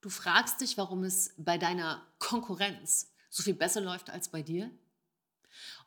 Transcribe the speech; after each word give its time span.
Du 0.00 0.08
fragst 0.08 0.60
dich, 0.60 0.78
warum 0.78 1.04
es 1.04 1.34
bei 1.36 1.58
deiner 1.58 2.06
Konkurrenz 2.18 3.12
so 3.28 3.42
viel 3.42 3.54
besser 3.54 3.80
läuft 3.80 4.10
als 4.10 4.30
bei 4.30 4.42
dir. 4.42 4.70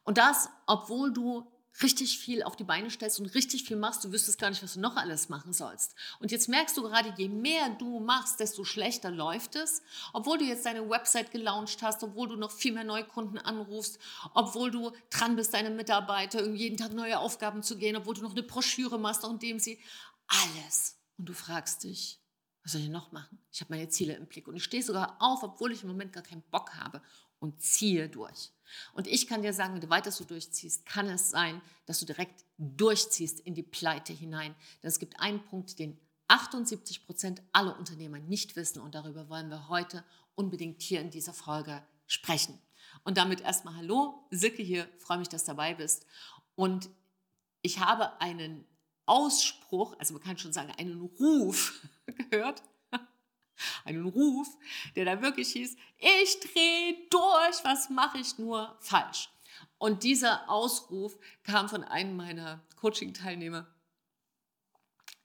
Und 0.03 0.17
das, 0.17 0.49
obwohl 0.65 1.11
du 1.11 1.49
richtig 1.81 2.19
viel 2.19 2.43
auf 2.43 2.55
die 2.55 2.63
Beine 2.63 2.91
stellst 2.91 3.19
und 3.19 3.33
richtig 3.33 3.63
viel 3.63 3.77
machst, 3.77 4.03
du 4.03 4.11
wüsstest 4.11 4.39
gar 4.39 4.49
nicht, 4.49 4.61
was 4.61 4.75
du 4.75 4.79
noch 4.79 4.95
alles 4.95 5.29
machen 5.29 5.53
sollst. 5.53 5.95
Und 6.19 6.31
jetzt 6.31 6.47
merkst 6.47 6.77
du 6.77 6.83
gerade, 6.83 7.13
je 7.17 7.29
mehr 7.29 7.69
du 7.69 7.99
machst, 7.99 8.39
desto 8.39 8.63
schlechter 8.63 9.09
läuft 9.09 9.55
es. 9.55 9.81
Obwohl 10.13 10.37
du 10.37 10.45
jetzt 10.45 10.65
deine 10.65 10.87
Website 10.87 11.31
gelauncht 11.31 11.81
hast, 11.81 12.03
obwohl 12.03 12.27
du 12.27 12.35
noch 12.35 12.51
viel 12.51 12.73
mehr 12.73 12.83
Neukunden 12.83 13.39
anrufst, 13.39 13.97
obwohl 14.33 14.69
du 14.69 14.91
dran 15.09 15.35
bist, 15.35 15.53
deine 15.53 15.71
Mitarbeiter 15.71 16.47
jeden 16.47 16.77
Tag 16.77 16.93
neue 16.93 17.17
Aufgaben 17.17 17.63
zu 17.63 17.77
gehen, 17.77 17.95
obwohl 17.95 18.13
du 18.13 18.21
noch 18.21 18.33
eine 18.33 18.43
Broschüre 18.43 18.99
machst, 18.99 19.25
auch 19.25 19.31
indem 19.31 19.57
sie 19.57 19.79
alles. 20.27 20.97
Und 21.17 21.29
du 21.29 21.33
fragst 21.33 21.83
dich, 21.83 22.19
was 22.63 22.71
soll 22.71 22.81
ich 22.81 22.89
noch 22.89 23.11
machen? 23.11 23.39
Ich 23.51 23.61
habe 23.61 23.73
meine 23.73 23.89
Ziele 23.89 24.15
im 24.15 24.25
Blick 24.25 24.47
und 24.47 24.55
ich 24.55 24.63
stehe 24.63 24.83
sogar 24.83 25.17
auf, 25.19 25.43
obwohl 25.43 25.71
ich 25.71 25.83
im 25.83 25.89
Moment 25.89 26.13
gar 26.13 26.23
keinen 26.23 26.43
Bock 26.43 26.73
habe 26.75 27.01
und 27.39 27.61
ziehe 27.61 28.07
durch. 28.07 28.51
Und 28.93 29.05
ich 29.05 29.27
kann 29.27 29.41
dir 29.41 29.53
sagen, 29.53 29.73
wenn 29.73 29.81
du 29.81 29.89
weiter 29.89 30.11
so 30.11 30.23
durchziehst, 30.23 30.85
kann 30.85 31.07
es 31.07 31.29
sein, 31.29 31.61
dass 31.85 31.99
du 31.99 32.05
direkt 32.05 32.45
durchziehst 32.57 33.41
in 33.41 33.53
die 33.53 33.63
Pleite 33.63 34.13
hinein. 34.13 34.55
Denn 34.81 34.87
es 34.87 34.99
gibt 34.99 35.19
einen 35.19 35.43
Punkt, 35.43 35.77
den 35.77 35.99
78 36.29 37.05
Prozent 37.05 37.41
aller 37.51 37.77
Unternehmer 37.77 38.19
nicht 38.19 38.55
wissen 38.55 38.81
und 38.81 38.95
darüber 38.95 39.27
wollen 39.27 39.49
wir 39.49 39.67
heute 39.67 40.05
unbedingt 40.35 40.81
hier 40.81 41.01
in 41.01 41.11
dieser 41.11 41.33
Folge 41.33 41.83
sprechen. 42.07 42.57
Und 43.03 43.17
damit 43.17 43.41
erstmal 43.41 43.75
Hallo, 43.75 44.25
Silke 44.31 44.63
hier, 44.63 44.87
freue 44.97 45.17
mich, 45.17 45.29
dass 45.29 45.43
du 45.43 45.51
dabei 45.51 45.73
bist. 45.73 46.05
Und 46.55 46.89
ich 47.61 47.79
habe 47.79 48.21
einen 48.21 48.65
Ausspruch, 49.05 49.95
also 49.99 50.13
man 50.13 50.23
kann 50.23 50.37
schon 50.37 50.53
sagen, 50.53 50.71
einen 50.77 51.01
Ruf 51.19 51.81
gehört 52.29 52.63
einen 53.85 54.05
Ruf, 54.05 54.47
der 54.95 55.05
da 55.05 55.21
wirklich 55.21 55.51
hieß, 55.51 55.75
ich 55.97 56.39
drehe 56.39 57.07
durch, 57.09 57.63
was 57.63 57.89
mache 57.89 58.19
ich 58.19 58.37
nur 58.37 58.77
falsch? 58.81 59.29
Und 59.77 60.03
dieser 60.03 60.49
Ausruf 60.49 61.17
kam 61.43 61.69
von 61.69 61.83
einem 61.83 62.15
meiner 62.15 62.65
Coaching-Teilnehmer, 62.77 63.67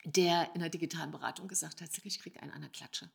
der 0.03 0.53
in 0.53 0.61
der 0.61 0.69
digitalen 0.69 1.11
Beratung 1.11 1.47
gesagt 1.47 1.81
hat, 1.81 1.89
ich 2.03 2.19
kriege 2.19 2.41
einen 2.41 2.51
an 2.51 2.61
der 2.61 2.69
Klatsche. 2.69 3.09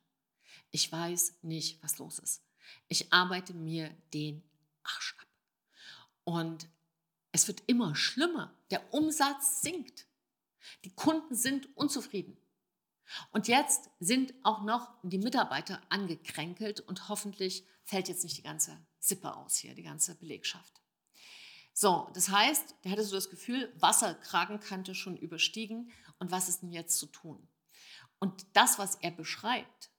Ich 0.71 0.91
weiß 0.91 1.39
nicht, 1.43 1.83
was 1.83 1.99
los 1.99 2.19
ist. 2.19 2.43
Ich 2.89 3.13
arbeite 3.13 3.55
mir 3.55 3.95
den 4.13 4.43
Arsch 4.83 5.17
ab. 5.19 5.27
Und 6.25 6.69
es 7.33 7.47
wird 7.49 7.63
immer 7.67 7.95
schlimmer. 7.95 8.55
Der 8.71 8.93
Umsatz 8.93 9.61
sinkt. 9.63 10.07
Die 10.85 10.95
Kunden 10.95 11.35
sind 11.35 11.77
unzufrieden. 11.77 12.37
Und 13.31 13.49
jetzt 13.49 13.91
sind 14.01 14.35
auch 14.43 14.63
noch 14.63 14.95
die 15.03 15.19
Mitarbeiter 15.19 15.81
angekränkelt 15.91 16.81
und 16.81 17.09
hoffentlich 17.09 17.67
fällt 17.85 18.09
jetzt 18.09 18.25
nicht 18.25 18.39
die 18.39 18.43
ganze 18.43 18.79
Sippe 18.99 19.37
aus 19.37 19.57
hier, 19.57 19.75
die 19.75 19.83
ganze 19.83 20.15
Belegschaft. 20.15 20.81
So, 21.75 22.09
das 22.15 22.29
heißt, 22.29 22.77
der 22.85 22.93
hatte 22.93 23.05
so 23.05 23.17
das 23.17 23.31
Gefühl, 23.31 23.73
Wasserkragenkante 23.79 24.95
schon 24.95 25.17
überstiegen 25.17 25.91
und 26.19 26.31
was 26.31 26.49
ist 26.49 26.63
denn 26.63 26.71
jetzt 26.71 26.99
zu 26.99 27.07
tun? 27.07 27.49
Und 28.21 28.47
das, 28.55 28.79
was 28.79 28.95
er 28.97 29.11
beschreibt, 29.11 29.91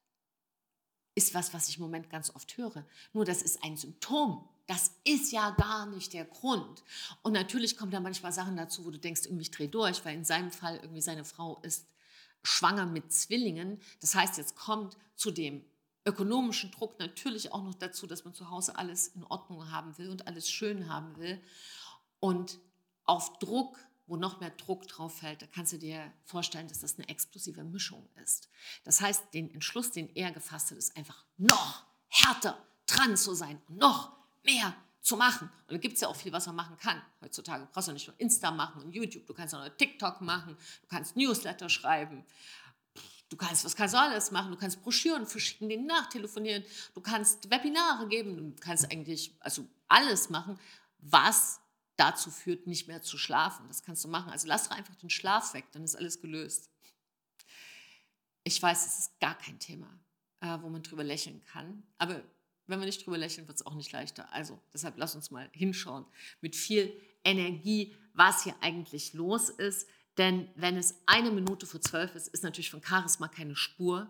ist 1.15 1.33
was, 1.33 1.53
was 1.53 1.69
ich 1.69 1.77
im 1.77 1.83
Moment 1.83 2.09
ganz 2.09 2.33
oft 2.35 2.57
höre. 2.57 2.85
Nur 3.13 3.25
das 3.25 3.41
ist 3.41 3.63
ein 3.63 3.77
Symptom. 3.77 4.47
Das 4.67 4.91
ist 5.03 5.31
ja 5.31 5.51
gar 5.51 5.85
nicht 5.85 6.13
der 6.13 6.25
Grund. 6.25 6.83
Und 7.21 7.33
natürlich 7.33 7.77
kommen 7.77 7.91
da 7.91 7.99
manchmal 7.99 8.31
Sachen 8.31 8.57
dazu, 8.57 8.85
wo 8.85 8.91
du 8.91 8.99
denkst, 8.99 9.25
irgendwie 9.25 9.43
ich 9.43 9.51
drehe 9.51 9.69
durch, 9.69 10.03
weil 10.03 10.15
in 10.15 10.25
seinem 10.25 10.51
Fall 10.51 10.77
irgendwie 10.81 11.01
seine 11.01 11.23
Frau 11.23 11.59
ist 11.61 11.87
schwanger 12.43 12.85
mit 12.85 13.11
Zwillingen. 13.13 13.79
Das 14.01 14.15
heißt, 14.15 14.37
jetzt 14.37 14.55
kommt 14.55 14.97
zu 15.15 15.31
dem 15.31 15.63
ökonomischen 16.05 16.71
Druck 16.71 16.99
natürlich 16.99 17.51
auch 17.51 17.63
noch 17.63 17.75
dazu, 17.75 18.05
dass 18.07 18.25
man 18.25 18.33
zu 18.33 18.49
Hause 18.49 18.77
alles 18.77 19.07
in 19.07 19.23
Ordnung 19.23 19.71
haben 19.71 19.97
will 19.97 20.09
und 20.09 20.27
alles 20.27 20.49
schön 20.49 20.89
haben 20.89 21.17
will. 21.17 21.41
Und 22.19 22.59
auf 23.05 23.37
Druck, 23.39 23.77
wo 24.07 24.17
noch 24.17 24.39
mehr 24.39 24.51
Druck 24.51 24.87
drauf 24.87 25.19
fällt, 25.19 25.41
da 25.41 25.47
kannst 25.47 25.73
du 25.73 25.77
dir 25.77 26.11
vorstellen, 26.23 26.67
dass 26.67 26.79
das 26.79 26.95
eine 26.97 27.09
explosive 27.09 27.63
Mischung 27.63 28.07
ist. 28.23 28.49
Das 28.83 29.01
heißt, 29.01 29.33
den 29.33 29.53
Entschluss, 29.53 29.91
den 29.91 30.13
er 30.15 30.31
gefasst 30.31 30.71
hat, 30.71 30.77
ist 30.77 30.95
einfach 30.95 31.25
noch 31.37 31.83
härter 32.09 32.63
dran 32.85 33.17
zu 33.17 33.33
sein, 33.33 33.61
noch 33.67 34.15
mehr 34.43 34.75
zu 35.01 35.17
machen. 35.17 35.49
Und 35.67 35.73
da 35.73 35.77
gibt 35.77 35.95
es 35.95 36.01
ja 36.01 36.07
auch 36.07 36.15
viel, 36.15 36.31
was 36.31 36.47
man 36.47 36.55
machen 36.55 36.77
kann. 36.77 37.01
Heutzutage 37.21 37.67
brauchst 37.71 37.87
du 37.87 37.93
nicht 37.93 38.07
nur 38.07 38.19
Insta 38.19 38.51
machen 38.51 38.81
und 38.81 38.91
YouTube, 38.91 39.25
du 39.25 39.33
kannst 39.33 39.53
auch 39.55 39.63
noch 39.63 39.75
TikTok 39.75 40.21
machen, 40.21 40.57
du 40.81 40.87
kannst 40.87 41.15
Newsletter 41.15 41.69
schreiben, 41.69 42.25
du 43.29 43.37
kannst, 43.37 43.65
was 43.65 43.75
kannst 43.75 43.93
du 43.93 43.99
alles 43.99 44.31
machen? 44.31 44.51
Du 44.51 44.57
kannst 44.57 44.81
Broschüren 44.81 45.25
verschicken, 45.25 45.69
denen 45.69 45.85
nachtelefonieren, 45.85 46.63
du 46.93 47.01
kannst 47.01 47.49
Webinare 47.49 48.07
geben, 48.07 48.35
du 48.35 48.55
kannst 48.59 48.91
eigentlich 48.91 49.35
also 49.39 49.67
alles 49.87 50.29
machen, 50.29 50.59
was 50.99 51.59
dazu 51.97 52.29
führt, 52.31 52.67
nicht 52.67 52.87
mehr 52.87 53.01
zu 53.01 53.17
schlafen. 53.17 53.67
Das 53.67 53.83
kannst 53.83 54.03
du 54.03 54.07
machen. 54.07 54.31
Also 54.31 54.47
lass 54.47 54.67
doch 54.67 54.75
einfach 54.75 54.95
den 54.95 55.09
Schlaf 55.09 55.53
weg, 55.53 55.65
dann 55.71 55.83
ist 55.83 55.95
alles 55.95 56.21
gelöst. 56.21 56.69
Ich 58.43 58.61
weiß, 58.61 58.85
es 58.85 58.99
ist 58.99 59.19
gar 59.19 59.37
kein 59.37 59.59
Thema, 59.59 59.87
äh, 60.41 60.57
wo 60.61 60.69
man 60.69 60.83
drüber 60.83 61.03
lächeln 61.03 61.43
kann, 61.45 61.83
aber 61.97 62.23
wenn 62.67 62.79
wir 62.79 62.85
nicht 62.85 63.05
drüber 63.05 63.17
lächeln, 63.17 63.47
wird 63.47 63.57
es 63.57 63.65
auch 63.65 63.75
nicht 63.75 63.91
leichter. 63.91 64.31
Also 64.33 64.59
deshalb 64.73 64.97
lass 64.97 65.15
uns 65.15 65.31
mal 65.31 65.49
hinschauen 65.53 66.05
mit 66.41 66.55
viel 66.55 66.99
Energie, 67.23 67.95
was 68.13 68.43
hier 68.43 68.55
eigentlich 68.61 69.13
los 69.13 69.49
ist. 69.49 69.87
Denn 70.17 70.49
wenn 70.55 70.77
es 70.77 70.95
eine 71.05 71.31
Minute 71.31 71.65
vor 71.65 71.81
zwölf 71.81 72.15
ist, 72.15 72.27
ist 72.29 72.43
natürlich 72.43 72.71
von 72.71 72.83
Charisma 72.83 73.27
keine 73.27 73.55
Spur. 73.55 74.09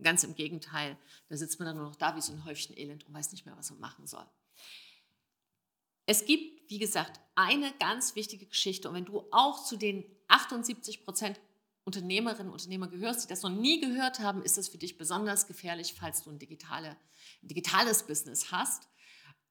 Ganz 0.00 0.22
im 0.22 0.36
Gegenteil, 0.36 0.96
da 1.28 1.36
sitzt 1.36 1.58
man 1.58 1.66
dann 1.66 1.76
nur 1.76 1.86
noch 1.86 1.96
da 1.96 2.14
wie 2.14 2.20
so 2.20 2.32
ein 2.32 2.44
Häufchen 2.44 2.76
Elend 2.76 3.04
und 3.08 3.14
weiß 3.14 3.32
nicht 3.32 3.46
mehr, 3.46 3.56
was 3.56 3.70
man 3.70 3.80
machen 3.80 4.06
soll. 4.06 4.24
Es 6.06 6.24
gibt, 6.24 6.57
wie 6.68 6.78
gesagt, 6.78 7.20
eine 7.34 7.72
ganz 7.80 8.14
wichtige 8.14 8.46
Geschichte. 8.46 8.88
Und 8.88 8.94
wenn 8.94 9.04
du 9.04 9.24
auch 9.30 9.64
zu 9.64 9.76
den 9.76 10.04
78 10.28 11.04
Prozent 11.04 11.40
Unternehmerinnen 11.84 12.48
und 12.48 12.52
Unternehmer 12.52 12.88
gehörst, 12.88 13.24
die 13.24 13.28
das 13.28 13.42
noch 13.42 13.50
nie 13.50 13.80
gehört 13.80 14.20
haben, 14.20 14.42
ist 14.42 14.58
das 14.58 14.68
für 14.68 14.76
dich 14.76 14.98
besonders 14.98 15.46
gefährlich, 15.46 15.94
falls 15.98 16.22
du 16.22 16.30
ein, 16.30 16.38
digitale, 16.38 16.90
ein 17.42 17.48
digitales 17.48 18.06
Business 18.06 18.52
hast, 18.52 18.88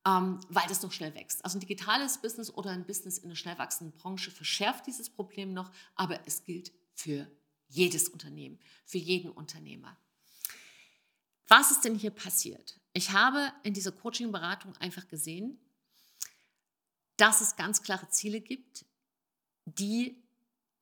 ähm, 0.05 0.39
weil 0.49 0.67
das 0.67 0.83
noch 0.83 0.91
schnell 0.91 1.15
wächst. 1.15 1.43
Also 1.43 1.57
ein 1.57 1.61
digitales 1.61 2.19
Business 2.19 2.53
oder 2.53 2.69
ein 2.69 2.85
Business 2.85 3.17
in 3.17 3.25
einer 3.25 3.35
schnell 3.35 3.57
wachsenden 3.57 3.97
Branche 3.97 4.29
verschärft 4.29 4.85
dieses 4.85 5.09
Problem 5.09 5.53
noch, 5.53 5.71
aber 5.95 6.19
es 6.27 6.43
gilt 6.43 6.71
für 6.93 7.27
jedes 7.69 8.07
Unternehmen, 8.07 8.59
für 8.85 8.99
jeden 8.99 9.31
Unternehmer. 9.31 9.97
Was 11.47 11.71
ist 11.71 11.85
denn 11.85 11.95
hier 11.95 12.11
passiert? 12.11 12.79
Ich 12.93 13.11
habe 13.11 13.51
in 13.63 13.73
dieser 13.73 13.91
Coaching-Beratung 13.91 14.75
einfach 14.77 15.07
gesehen, 15.07 15.59
dass 17.17 17.41
es 17.41 17.55
ganz 17.55 17.81
klare 17.81 18.09
Ziele 18.09 18.41
gibt, 18.41 18.85
die 19.65 20.23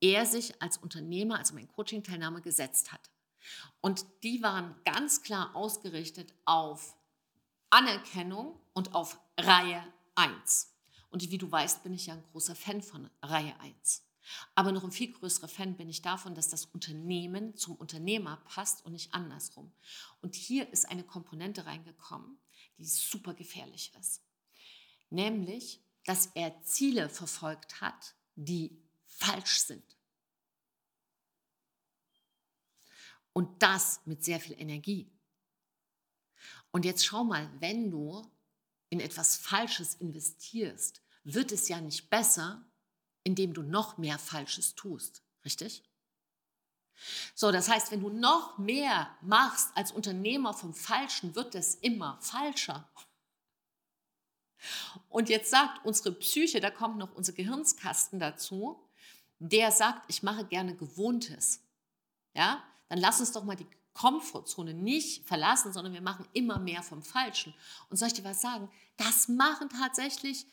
er 0.02 0.26
sich 0.26 0.62
als 0.62 0.78
Unternehmer, 0.78 1.40
also 1.40 1.56
mein 1.56 1.68
Coaching-Teilnahme, 1.68 2.42
gesetzt 2.42 2.92
hat. 2.92 3.10
Und 3.82 4.06
die 4.24 4.42
waren 4.44 4.76
ganz 4.86 5.22
klar 5.22 5.56
ausgerichtet 5.56 6.34
auf 6.46 6.96
Anerkennung 7.70 8.60
und 8.74 8.94
auf 8.94 9.20
Reihe 9.38 9.82
1. 10.16 10.74
Und 11.10 11.30
wie 11.32 11.38
du 11.38 11.52
weißt, 11.52 11.84
bin 11.84 11.94
ich 11.94 12.08
ja 12.08 12.14
ein 12.14 12.24
großer 12.32 12.56
Fan 12.56 12.82
von 12.82 13.10
Reihe 13.22 13.58
1. 13.60 14.04
Aber 14.56 14.72
noch 14.72 14.84
ein 14.84 14.92
viel 14.92 15.12
größerer 15.12 15.48
Fan 15.48 15.78
bin 15.78 15.90
ich 15.90 16.02
davon, 16.02 16.36
dass 16.36 16.50
das 16.50 16.66
Unternehmen 16.66 17.56
zum 17.56 17.76
Unternehmer 17.76 18.38
passt 18.46 18.84
und 18.86 18.94
nicht 18.94 19.14
andersrum. 19.14 19.72
Und 20.22 20.36
hier 20.36 20.72
ist 20.72 20.90
eine 20.90 21.04
Komponente 21.04 21.66
reingekommen, 21.66 22.40
die 22.78 22.86
super 22.86 23.34
gefährlich 23.34 23.94
ist. 24.00 24.24
Nämlich, 25.10 25.85
dass 26.06 26.28
er 26.36 26.62
Ziele 26.64 27.10
verfolgt 27.10 27.82
hat, 27.82 28.16
die 28.36 28.82
falsch 29.06 29.60
sind. 29.60 29.84
Und 33.34 33.62
das 33.62 34.00
mit 34.06 34.24
sehr 34.24 34.40
viel 34.40 34.60
Energie. 34.60 35.12
Und 36.72 36.86
jetzt 36.86 37.06
schau 37.06 37.24
mal, 37.24 37.50
wenn 37.60 37.92
du 37.92 38.32
in 38.90 39.00
etwas 39.00 39.36
Falsches 39.36 39.96
investierst, 39.96 41.02
wird 41.24 41.52
es 41.52 41.68
ja 41.68 41.82
nicht 41.82 42.10
besser, 42.10 42.66
indem 43.24 43.54
du 43.54 43.64
noch 43.64 43.98
mehr 43.98 44.20
Falsches 44.20 44.76
tust. 44.76 45.24
Richtig? 45.44 45.84
So, 47.34 47.52
das 47.52 47.68
heißt, 47.68 47.92
wenn 47.92 48.02
du 48.02 48.10
noch 48.10 48.58
mehr 48.58 49.18
machst 49.22 49.76
als 49.76 49.92
Unternehmer 49.92 50.54
vom 50.54 50.74
Falschen, 50.74 51.36
wird 51.36 51.56
es 51.56 51.76
immer 51.76 52.20
falscher. 52.22 52.90
Und 55.10 55.30
jetzt 55.30 55.52
sagt 55.52 55.86
unsere 55.86 56.12
Psyche, 56.14 56.60
da 56.60 56.72
kommt 56.72 56.98
noch 56.98 57.14
unser 57.14 57.34
Gehirnskasten 57.34 58.20
dazu, 58.20 58.80
der 59.40 59.72
sagt, 59.72 60.10
ich 60.10 60.24
mache 60.24 60.46
gerne 60.46 60.76
Gewohntes, 60.76 61.62
ja, 62.34 62.64
dann 62.90 63.00
lass 63.00 63.20
uns 63.20 63.32
doch 63.32 63.44
mal 63.44 63.56
die 63.56 63.68
Komfortzone 63.94 64.74
nicht 64.74 65.26
verlassen, 65.26 65.72
sondern 65.72 65.94
wir 65.94 66.02
machen 66.02 66.28
immer 66.34 66.60
mehr 66.60 66.84
vom 66.84 67.02
Falschen. 67.02 67.54
Und 67.90 67.98
soll 67.98 68.10
ich 68.10 68.14
dir 68.14 68.26
was 68.26 68.42
sagen? 68.42 68.70
Das 68.98 69.30
machen 69.30 69.70
tatsächlich 69.70 70.46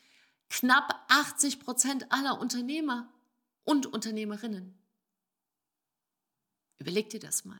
knapp 0.49 1.05
80 1.09 1.59
Prozent 1.59 2.11
aller 2.11 2.39
Unternehmer 2.39 3.11
und 3.65 3.85
Unternehmerinnen. 3.85 4.77
Überleg 6.77 7.09
dir 7.09 7.19
das 7.19 7.43
mal. 7.43 7.59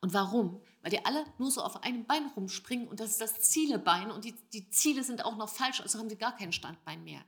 Und 0.00 0.14
warum? 0.14 0.60
Weil 0.82 0.90
die 0.90 1.04
alle 1.04 1.24
nur 1.38 1.50
so 1.50 1.62
auf 1.62 1.82
einem 1.82 2.04
Bein 2.04 2.26
rumspringen 2.36 2.88
und 2.88 3.00
das 3.00 3.10
ist 3.10 3.20
das 3.20 3.40
Zielebein 3.40 4.10
und 4.10 4.24
die, 4.24 4.34
die 4.52 4.68
Ziele 4.70 5.02
sind 5.02 5.24
auch 5.24 5.36
noch 5.36 5.48
falsch, 5.48 5.80
also 5.80 5.98
haben 5.98 6.10
sie 6.10 6.16
gar 6.16 6.36
kein 6.36 6.52
Standbein 6.52 7.02
mehr. 7.04 7.24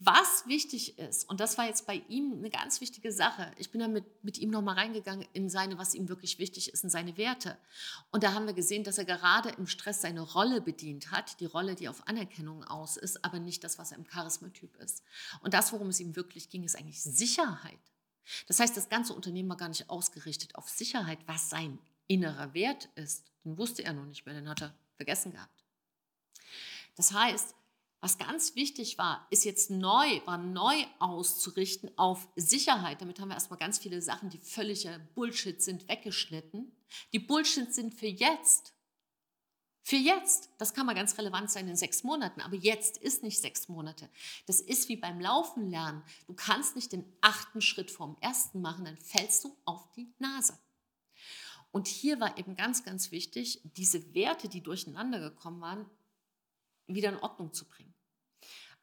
Was 0.00 0.46
wichtig 0.46 0.98
ist, 0.98 1.28
und 1.30 1.40
das 1.40 1.56
war 1.56 1.66
jetzt 1.66 1.86
bei 1.86 2.02
ihm 2.08 2.34
eine 2.36 2.50
ganz 2.50 2.80
wichtige 2.80 3.12
Sache, 3.12 3.52
ich 3.56 3.70
bin 3.70 3.80
da 3.80 3.88
mit, 3.88 4.04
mit 4.24 4.38
ihm 4.38 4.50
nochmal 4.50 4.74
reingegangen 4.74 5.26
in 5.32 5.48
seine, 5.48 5.78
was 5.78 5.94
ihm 5.94 6.08
wirklich 6.08 6.38
wichtig 6.38 6.72
ist, 6.72 6.82
in 6.84 6.90
seine 6.90 7.16
Werte. 7.16 7.56
Und 8.10 8.22
da 8.24 8.34
haben 8.34 8.46
wir 8.46 8.54
gesehen, 8.54 8.82
dass 8.82 8.98
er 8.98 9.04
gerade 9.04 9.50
im 9.50 9.66
Stress 9.66 10.02
seine 10.02 10.20
Rolle 10.20 10.60
bedient 10.60 11.12
hat, 11.12 11.40
die 11.40 11.46
Rolle, 11.46 11.74
die 11.76 11.88
auf 11.88 12.06
Anerkennung 12.08 12.64
aus 12.64 12.96
ist, 12.96 13.24
aber 13.24 13.38
nicht 13.38 13.62
das, 13.64 13.78
was 13.78 13.92
er 13.92 13.98
im 13.98 14.06
Charismatyp 14.06 14.76
ist. 14.76 15.04
Und 15.40 15.54
das, 15.54 15.72
worum 15.72 15.88
es 15.88 16.00
ihm 16.00 16.16
wirklich 16.16 16.50
ging, 16.50 16.64
ist 16.64 16.76
eigentlich 16.76 17.02
Sicherheit. 17.02 17.93
Das 18.46 18.60
heißt, 18.60 18.76
das 18.76 18.88
ganze 18.88 19.12
Unternehmen 19.12 19.48
war 19.48 19.56
gar 19.56 19.68
nicht 19.68 19.90
ausgerichtet 19.90 20.54
auf 20.54 20.68
Sicherheit, 20.68 21.18
was 21.26 21.50
sein 21.50 21.78
innerer 22.06 22.54
Wert 22.54 22.88
ist. 22.94 23.30
Den 23.44 23.58
wusste 23.58 23.84
er 23.84 23.92
noch 23.92 24.06
nicht 24.06 24.26
mehr, 24.26 24.34
den 24.34 24.48
hat 24.48 24.62
er 24.62 24.74
vergessen 24.96 25.32
gehabt. 25.32 25.64
Das 26.96 27.12
heißt, 27.12 27.54
was 28.00 28.18
ganz 28.18 28.54
wichtig 28.54 28.98
war, 28.98 29.26
ist 29.30 29.46
jetzt 29.46 29.70
neu, 29.70 30.20
war 30.26 30.36
neu 30.36 30.74
auszurichten 30.98 31.90
auf 31.96 32.28
Sicherheit. 32.36 33.00
Damit 33.00 33.18
haben 33.18 33.28
wir 33.28 33.34
erstmal 33.34 33.58
ganz 33.58 33.78
viele 33.78 34.02
Sachen, 34.02 34.28
die 34.28 34.38
völliger 34.38 34.98
Bullshit 35.14 35.62
sind, 35.62 35.88
weggeschnitten. 35.88 36.70
Die 37.14 37.18
Bullshit 37.18 37.72
sind 37.72 37.94
für 37.94 38.06
jetzt. 38.06 38.74
Für 39.86 39.96
jetzt, 39.96 40.48
das 40.56 40.72
kann 40.72 40.86
mal 40.86 40.94
ganz 40.94 41.18
relevant 41.18 41.50
sein 41.50 41.68
in 41.68 41.76
sechs 41.76 42.04
Monaten, 42.04 42.40
aber 42.40 42.56
jetzt 42.56 42.96
ist 42.96 43.22
nicht 43.22 43.38
sechs 43.38 43.68
Monate. 43.68 44.08
Das 44.46 44.60
ist 44.60 44.88
wie 44.88 44.96
beim 44.96 45.20
Laufen 45.20 45.68
lernen. 45.68 46.02
Du 46.26 46.32
kannst 46.32 46.74
nicht 46.74 46.92
den 46.92 47.04
achten 47.20 47.60
Schritt 47.60 47.90
vom 47.90 48.16
ersten 48.22 48.62
machen, 48.62 48.86
dann 48.86 48.96
fällst 48.96 49.44
du 49.44 49.54
auf 49.66 49.92
die 49.92 50.10
Nase. 50.18 50.58
Und 51.70 51.86
hier 51.86 52.18
war 52.18 52.38
eben 52.38 52.56
ganz, 52.56 52.82
ganz 52.82 53.10
wichtig, 53.10 53.60
diese 53.76 54.14
Werte, 54.14 54.48
die 54.48 54.62
durcheinander 54.62 55.20
gekommen 55.20 55.60
waren, 55.60 55.84
wieder 56.86 57.10
in 57.10 57.18
Ordnung 57.18 57.52
zu 57.52 57.68
bringen. 57.68 57.92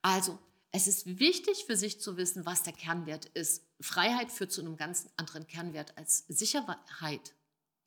Also, 0.04 0.38
es 0.72 0.86
ist 0.86 1.20
wichtig 1.20 1.66
für 1.66 1.76
sich 1.76 2.00
zu 2.00 2.16
wissen, 2.16 2.46
was 2.46 2.62
der 2.62 2.74
Kernwert 2.74 3.26
ist. 3.26 3.66
Freiheit 3.82 4.32
führt 4.32 4.52
zu 4.52 4.62
einem 4.62 4.78
ganz 4.78 5.10
anderen 5.18 5.48
Kernwert 5.48 5.98
als 5.98 6.26
Sicherheit. 6.28 7.34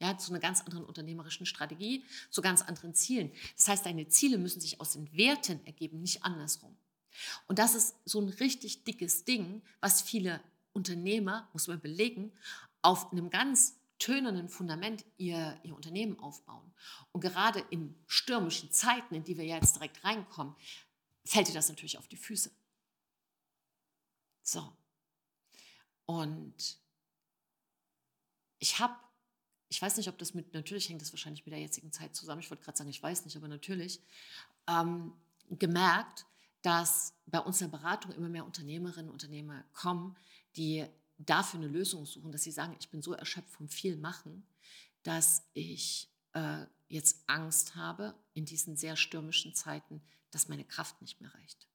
Ja, 0.05 0.19
zu 0.19 0.33
einer 0.33 0.41
ganz 0.41 0.61
anderen 0.61 0.85
unternehmerischen 0.85 1.47
Strategie, 1.47 2.05
zu 2.29 2.43
ganz 2.43 2.61
anderen 2.61 2.95
Zielen. 2.95 3.33
Das 3.57 3.69
heißt, 3.69 3.87
deine 3.87 4.07
Ziele 4.09 4.37
müssen 4.37 4.61
sich 4.61 4.79
aus 4.79 4.93
den 4.93 5.11
Werten 5.17 5.65
ergeben, 5.65 6.03
nicht 6.03 6.25
andersrum. 6.25 6.77
Und 7.47 7.59
das 7.59 7.75
ist 7.75 7.97
so 8.05 8.21
ein 8.21 8.29
richtig 8.29 8.85
dickes 8.85 9.25
Ding, 9.25 9.63
was 9.81 10.03
viele 10.03 10.43
Unternehmer, 10.75 11.49
muss 11.55 11.69
man 11.69 11.81
belegen, 11.81 12.33
auf 12.83 13.13
einem 13.13 13.31
ganz 13.31 13.77
tönernen 13.99 14.51
Fundament 14.51 15.07
ihr, 15.17 15.59
ihr 15.63 15.75
Unternehmen 15.75 16.19
aufbauen. 16.19 16.75
Und 17.13 17.23
gerade 17.23 17.61
in 17.71 17.95
stürmischen 18.07 18.71
Zeiten, 18.73 19.15
in 19.15 19.25
die 19.25 19.39
wir 19.39 19.47
jetzt 19.47 19.77
direkt 19.77 20.05
reinkommen, 20.05 20.55
fällt 21.25 21.49
dir 21.49 21.55
das 21.55 21.71
natürlich 21.71 21.97
auf 21.97 22.09
die 22.09 22.19
Füße. 22.19 22.51
So. 24.43 24.71
Und 26.05 26.77
ich 28.59 28.79
habe, 28.79 28.95
ich 29.75 29.83
weiß 29.83 29.97
nicht, 29.97 30.09
ob 30.09 30.17
das 30.19 30.35
mit, 30.35 30.55
natürlich 30.55 30.89
hängt 30.89 31.03
das 31.03 31.13
wahrscheinlich 31.13 31.45
mit 31.45 31.53
der 31.53 31.61
jetzigen 31.61 31.91
Zeit 31.91 32.15
zusammen, 32.15 32.41
ich 32.41 32.49
wollte 32.49 32.63
gerade 32.63 32.79
sagen, 32.79 32.91
ich 32.91 33.03
weiß 33.03 33.25
nicht, 33.25 33.37
aber 33.37 33.49
natürlich, 33.49 34.01
ähm, 34.69 35.13
gemerkt, 35.51 36.27
dass 36.63 37.13
bei 37.27 37.41
uns 37.41 37.61
in 37.61 37.71
der 37.71 37.79
Beratung 37.79 38.13
immer 38.13 38.29
mehr 38.29 38.47
Unternehmerinnen 38.47 39.09
und 39.09 39.15
Unternehmer 39.15 39.65
kommen, 39.73 40.17
die 40.57 40.87
dafür 41.19 41.59
eine 41.59 41.69
Lösung 41.69 42.07
suchen, 42.07 42.31
dass 42.31 42.45
sie 42.45 42.53
sagen, 42.53 42.77
ich 42.79 42.89
bin 42.89 43.03
so 43.03 43.15
erschöpft 43.15 43.51
vom 43.51 43.69
viel 43.69 43.97
Machen, 43.97 44.47
dass 45.03 45.43
ich 45.55 46.09
äh, 46.35 46.67
jetzt 46.87 47.25
Angst 47.27 47.75
habe 47.75 48.15
in 48.33 48.45
diesen 48.45 48.77
sehr 48.77 48.95
stürmischen 48.95 49.55
Zeiten, 49.55 50.01
dass 50.31 50.49
meine 50.49 50.65
Kraft 50.65 51.03
nicht 51.03 51.21
mehr 51.21 51.35
reicht. 51.35 51.67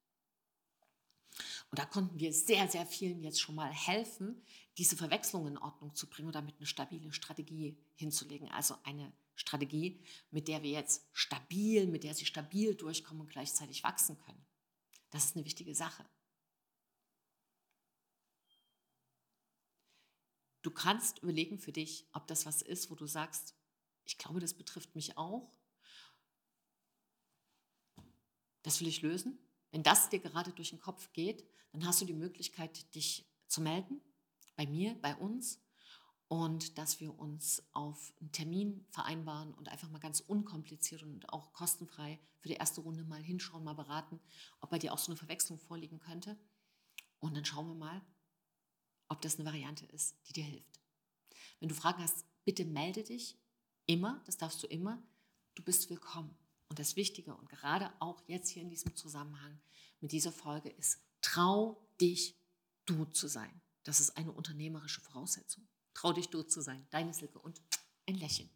Und 1.70 1.78
da 1.78 1.84
konnten 1.84 2.18
wir 2.18 2.32
sehr, 2.32 2.68
sehr 2.68 2.86
vielen 2.86 3.22
jetzt 3.22 3.40
schon 3.40 3.54
mal 3.54 3.72
helfen, 3.72 4.42
diese 4.78 4.96
Verwechslung 4.96 5.46
in 5.46 5.58
Ordnung 5.58 5.94
zu 5.94 6.08
bringen 6.08 6.28
und 6.28 6.34
damit 6.34 6.56
eine 6.56 6.66
stabile 6.66 7.12
Strategie 7.12 7.76
hinzulegen. 7.94 8.48
Also 8.48 8.76
eine 8.84 9.12
Strategie, 9.34 10.00
mit 10.30 10.48
der 10.48 10.62
wir 10.62 10.70
jetzt 10.70 11.06
stabil, 11.12 11.86
mit 11.86 12.04
der 12.04 12.14
sie 12.14 12.26
stabil 12.26 12.74
durchkommen 12.74 13.22
und 13.22 13.30
gleichzeitig 13.30 13.84
wachsen 13.84 14.18
können. 14.18 14.44
Das 15.10 15.24
ist 15.24 15.36
eine 15.36 15.44
wichtige 15.44 15.74
Sache. 15.74 16.04
Du 20.62 20.70
kannst 20.70 21.20
überlegen 21.20 21.58
für 21.58 21.72
dich, 21.72 22.06
ob 22.12 22.26
das 22.26 22.44
was 22.44 22.60
ist, 22.60 22.90
wo 22.90 22.94
du 22.94 23.06
sagst, 23.06 23.54
ich 24.04 24.18
glaube, 24.18 24.40
das 24.40 24.54
betrifft 24.54 24.94
mich 24.94 25.16
auch. 25.16 25.50
Das 28.62 28.80
will 28.80 28.88
ich 28.88 29.00
lösen. 29.02 29.38
Wenn 29.70 29.82
das 29.82 30.08
dir 30.08 30.18
gerade 30.18 30.52
durch 30.52 30.70
den 30.70 30.80
Kopf 30.80 31.12
geht, 31.12 31.44
dann 31.72 31.86
hast 31.86 32.00
du 32.00 32.04
die 32.04 32.12
Möglichkeit, 32.12 32.94
dich 32.94 33.26
zu 33.46 33.60
melden, 33.60 34.00
bei 34.56 34.66
mir, 34.66 34.94
bei 35.00 35.14
uns, 35.16 35.60
und 36.30 36.78
dass 36.78 37.00
wir 37.00 37.18
uns 37.18 37.60
auf 37.72 38.14
einen 38.20 38.30
Termin 38.30 38.86
vereinbaren 38.90 39.52
und 39.54 39.68
einfach 39.68 39.90
mal 39.90 39.98
ganz 39.98 40.20
unkompliziert 40.20 41.02
und 41.02 41.28
auch 41.28 41.52
kostenfrei 41.52 42.20
für 42.38 42.46
die 42.46 42.54
erste 42.54 42.82
Runde 42.82 43.02
mal 43.02 43.20
hinschauen, 43.20 43.64
mal 43.64 43.74
beraten, 43.74 44.20
ob 44.60 44.70
bei 44.70 44.78
dir 44.78 44.92
auch 44.92 44.98
so 44.98 45.10
eine 45.10 45.16
Verwechslung 45.16 45.58
vorliegen 45.58 45.98
könnte. 45.98 46.38
Und 47.18 47.36
dann 47.36 47.44
schauen 47.44 47.66
wir 47.66 47.74
mal, 47.74 48.00
ob 49.08 49.20
das 49.22 49.40
eine 49.40 49.44
Variante 49.44 49.86
ist, 49.86 50.14
die 50.28 50.32
dir 50.32 50.44
hilft. 50.44 50.80
Wenn 51.58 51.68
du 51.68 51.74
Fragen 51.74 52.00
hast, 52.00 52.24
bitte 52.44 52.64
melde 52.64 53.02
dich 53.02 53.36
immer, 53.86 54.22
das 54.24 54.36
darfst 54.36 54.62
du 54.62 54.68
immer. 54.68 55.02
Du 55.56 55.64
bist 55.64 55.90
willkommen. 55.90 56.39
Und 56.70 56.78
das 56.78 56.96
Wichtige 56.96 57.34
und 57.34 57.48
gerade 57.48 57.92
auch 57.98 58.22
jetzt 58.28 58.48
hier 58.48 58.62
in 58.62 58.70
diesem 58.70 58.94
Zusammenhang 58.96 59.60
mit 60.00 60.12
dieser 60.12 60.32
Folge 60.32 60.70
ist, 60.70 61.00
trau 61.20 61.84
dich, 62.00 62.36
du 62.86 63.04
zu 63.06 63.28
sein. 63.28 63.60
Das 63.82 64.00
ist 64.00 64.16
eine 64.16 64.32
unternehmerische 64.32 65.00
Voraussetzung. 65.00 65.66
Trau 65.94 66.12
dich, 66.12 66.28
du 66.28 66.42
zu 66.42 66.62
sein. 66.62 66.86
Deine 66.90 67.12
Silke 67.12 67.40
und 67.40 67.60
ein 68.06 68.14
Lächeln. 68.14 68.48